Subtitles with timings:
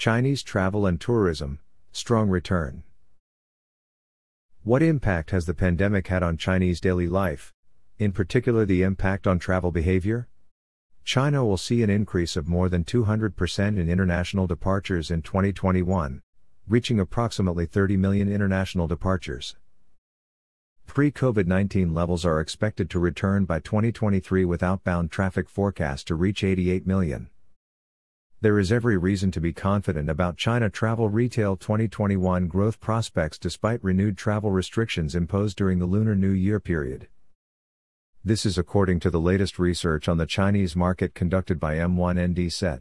[0.00, 1.58] Chinese travel and tourism,
[1.92, 2.84] strong return.
[4.62, 7.52] What impact has the pandemic had on Chinese daily life?
[7.98, 10.26] In particular, the impact on travel behavior?
[11.04, 16.22] China will see an increase of more than 200% in international departures in 2021,
[16.66, 19.56] reaching approximately 30 million international departures.
[20.86, 26.14] Pre COVID 19 levels are expected to return by 2023 with outbound traffic forecast to
[26.14, 27.28] reach 88 million.
[28.42, 33.84] There is every reason to be confident about China travel retail 2021 growth prospects despite
[33.84, 37.08] renewed travel restrictions imposed during the Lunar New Year period.
[38.24, 42.80] This is according to the latest research on the Chinese market conducted by M1ND SET.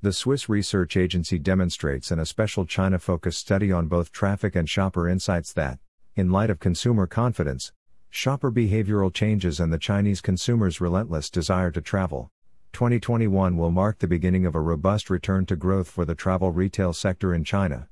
[0.00, 4.70] The Swiss research agency demonstrates in a special China focused study on both traffic and
[4.70, 5.80] shopper insights that,
[6.14, 7.72] in light of consumer confidence,
[8.10, 12.30] shopper behavioral changes, and the Chinese consumer's relentless desire to travel,
[12.76, 16.92] 2021 will mark the beginning of a robust return to growth for the travel retail
[16.92, 17.88] sector in China.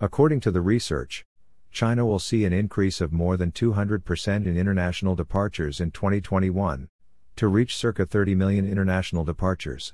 [0.00, 1.24] According to the research,
[1.70, 6.88] China will see an increase of more than 200% in international departures in 2021,
[7.36, 9.92] to reach circa 30 million international departures.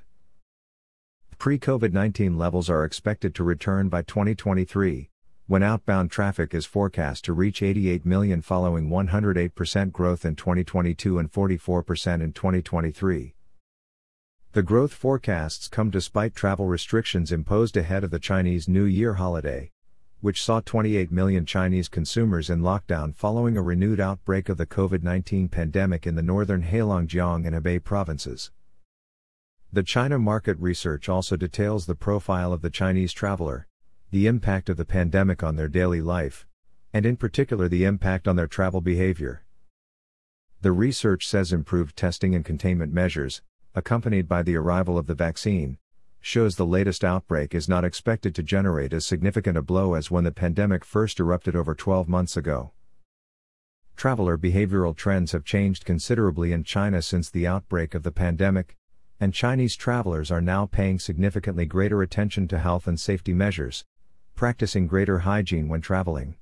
[1.37, 5.11] Pre COVID 19 levels are expected to return by 2023,
[5.45, 11.31] when outbound traffic is forecast to reach 88 million following 108% growth in 2022 and
[11.31, 13.35] 44% in 2023.
[14.57, 19.69] The growth forecasts come despite travel restrictions imposed ahead of the Chinese New Year holiday,
[20.19, 25.03] which saw 28 million Chinese consumers in lockdown following a renewed outbreak of the COVID
[25.03, 28.49] 19 pandemic in the northern Heilongjiang and Hebei provinces.
[29.71, 33.67] The China market research also details the profile of the Chinese traveler,
[34.09, 36.47] the impact of the pandemic on their daily life,
[36.91, 39.45] and in particular the impact on their travel behavior.
[40.61, 43.43] The research says improved testing and containment measures,
[43.77, 45.77] accompanied by the arrival of the vaccine,
[46.19, 50.23] shows the latest outbreak is not expected to generate as significant a blow as when
[50.23, 52.71] the pandemic first erupted over 12 months ago.
[53.95, 58.75] Traveler behavioral trends have changed considerably in China since the outbreak of the pandemic,
[59.19, 63.85] and Chinese travelers are now paying significantly greater attention to health and safety measures,
[64.33, 66.35] practicing greater hygiene when traveling.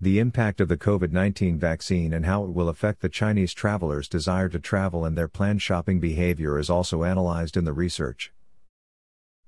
[0.00, 4.08] The impact of the COVID 19 vaccine and how it will affect the Chinese travelers'
[4.08, 8.32] desire to travel and their planned shopping behavior is also analyzed in the research.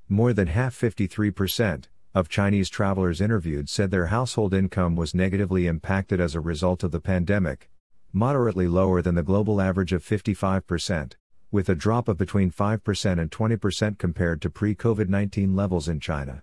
[0.08, 1.84] More than half 53%
[2.16, 6.90] of Chinese travelers interviewed said their household income was negatively impacted as a result of
[6.90, 7.70] the pandemic,
[8.12, 11.12] moderately lower than the global average of 55%,
[11.52, 16.00] with a drop of between 5% and 20% compared to pre COVID 19 levels in
[16.00, 16.42] China.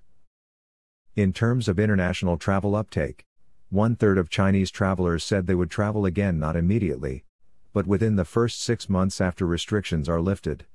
[1.17, 3.26] In terms of international travel uptake,
[3.69, 7.25] one third of Chinese travelers said they would travel again not immediately,
[7.73, 10.65] but within the first six months after restrictions are lifted.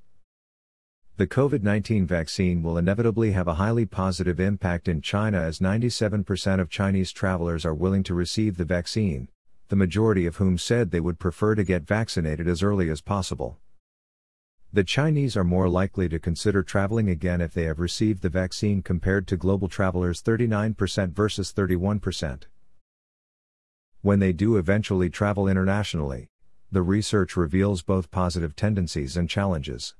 [1.17, 6.61] The COVID 19 vaccine will inevitably have a highly positive impact in China as 97%
[6.61, 9.29] of Chinese travelers are willing to receive the vaccine,
[9.69, 13.59] the majority of whom said they would prefer to get vaccinated as early as possible.
[14.73, 18.83] The Chinese are more likely to consider traveling again if they have received the vaccine
[18.83, 22.45] compared to global travelers 39% versus 31%.
[24.03, 26.29] When they do eventually travel internationally,
[26.73, 29.95] the research reveals both positive tendencies and challenges.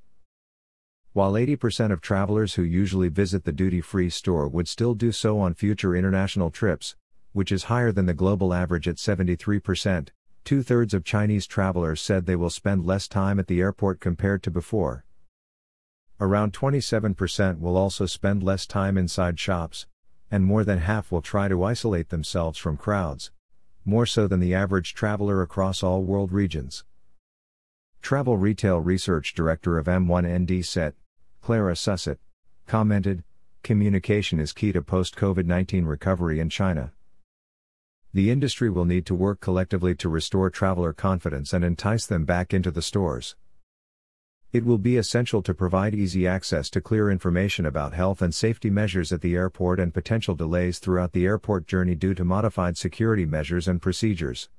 [1.13, 5.39] While 80% of travelers who usually visit the duty free store would still do so
[5.39, 6.97] on future international trips,
[7.33, 10.09] which is higher than the global average at 73%,
[10.43, 14.43] two thirds of Chinese travelers said they will spend less time at the airport compared
[14.43, 15.05] to before.
[16.19, 19.87] Around 27% will also spend less time inside shops,
[20.29, 23.31] and more than half will try to isolate themselves from crowds,
[23.85, 26.85] more so than the average traveler across all world regions.
[28.01, 30.95] Travel Retail Research Director of M1ND SET,
[31.41, 32.19] Clara Susset,
[32.67, 33.25] commented
[33.63, 36.93] Communication is key to post COVID 19 recovery in China.
[38.13, 42.53] The industry will need to work collectively to restore traveler confidence and entice them back
[42.53, 43.37] into the stores.
[44.53, 48.69] It will be essential to provide easy access to clear information about health and safety
[48.69, 53.25] measures at the airport and potential delays throughout the airport journey due to modified security
[53.25, 54.51] measures and procedures.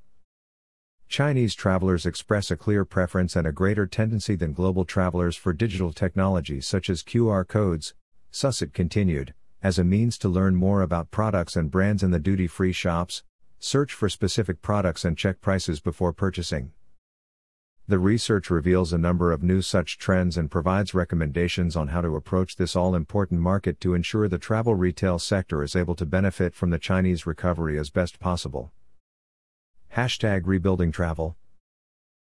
[1.07, 5.93] Chinese travelers express a clear preference and a greater tendency than global travelers for digital
[5.93, 7.93] technologies such as QR codes,
[8.31, 12.47] Susset continued, as a means to learn more about products and brands in the duty
[12.47, 13.21] free shops,
[13.59, 16.71] search for specific products and check prices before purchasing.
[17.85, 22.15] The research reveals a number of new such trends and provides recommendations on how to
[22.15, 26.55] approach this all important market to ensure the travel retail sector is able to benefit
[26.55, 28.71] from the Chinese recovery as best possible.
[29.97, 31.35] Hashtag rebuilding travel.